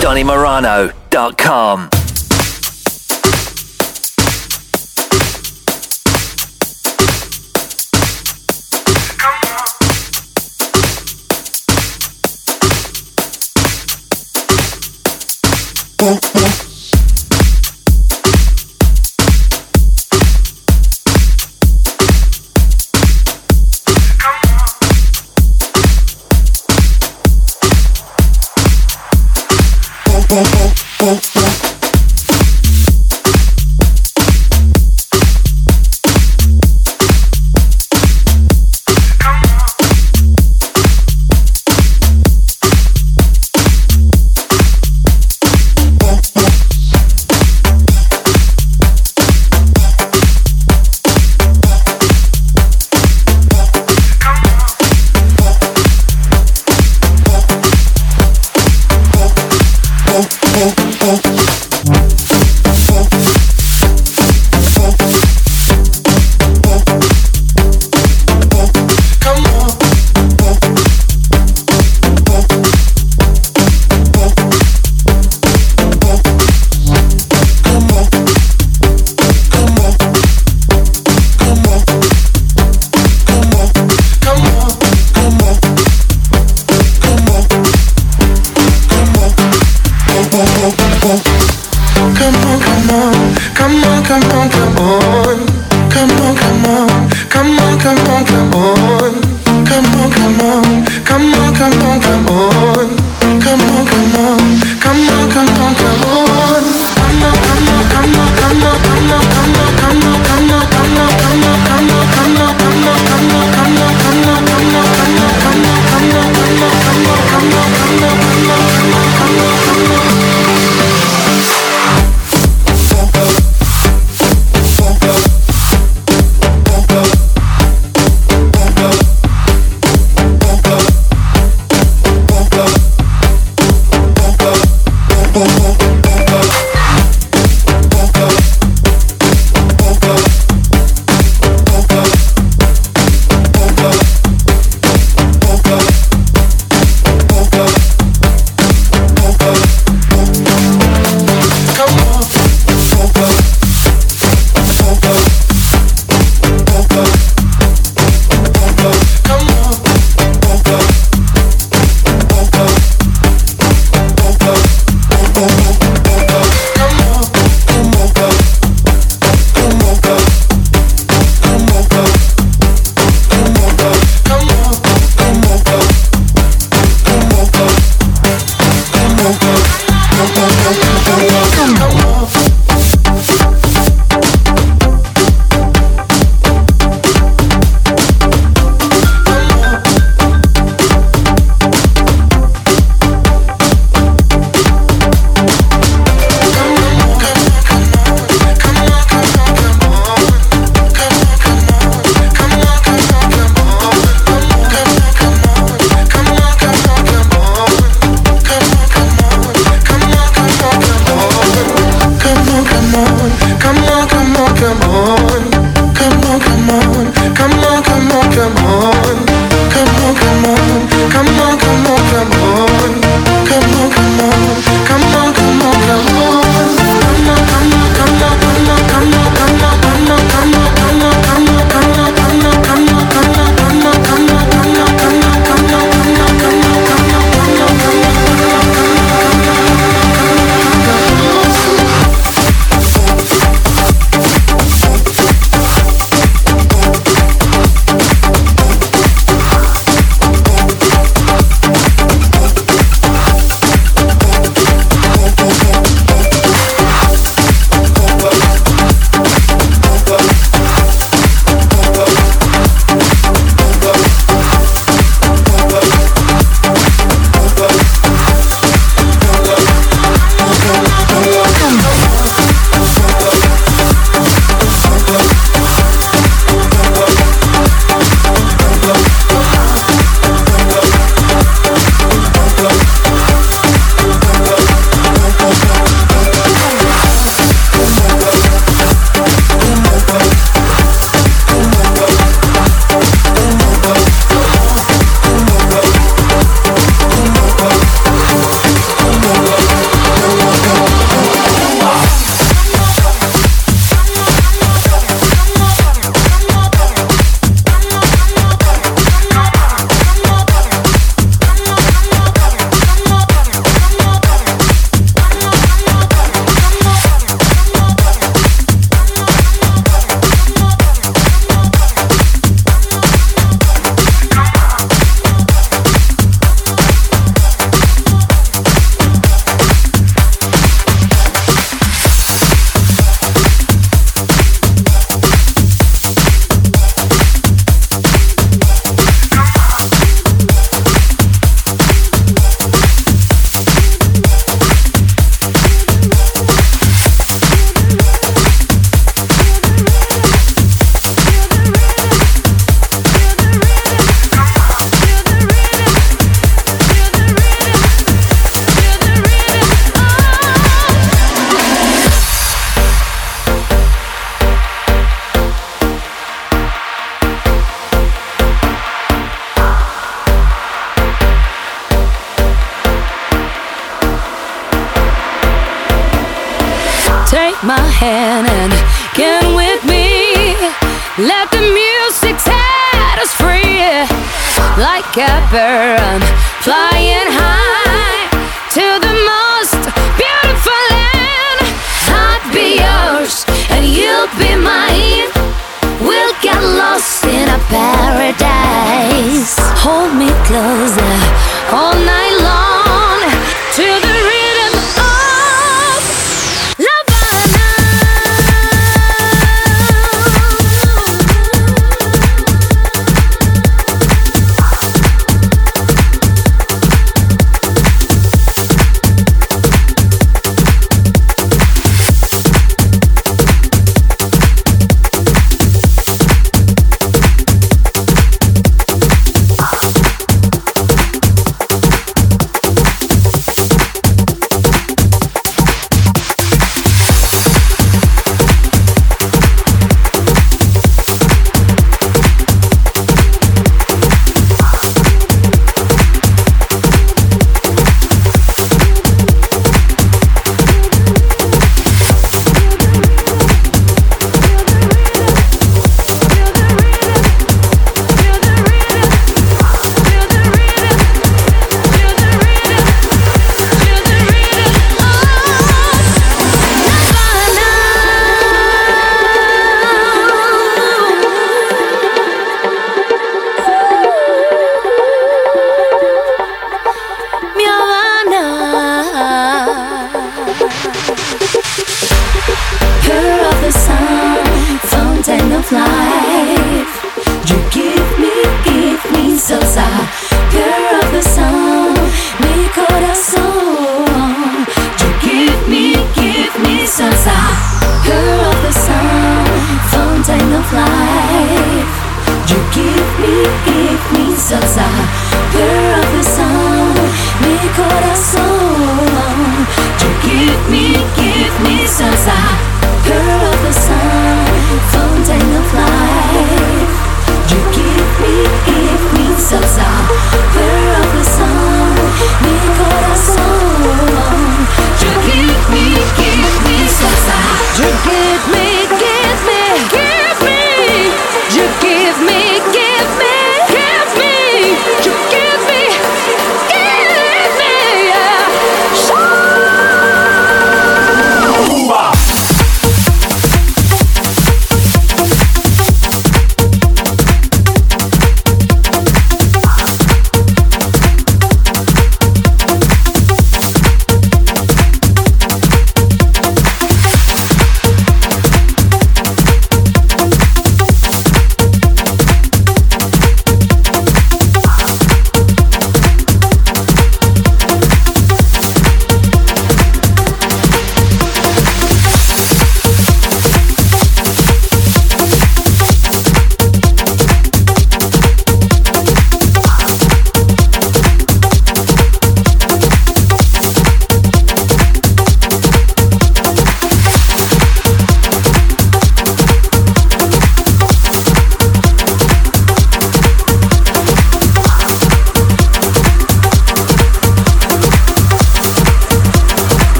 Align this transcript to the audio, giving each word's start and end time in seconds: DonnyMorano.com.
DonnyMorano.com. 0.00 1.99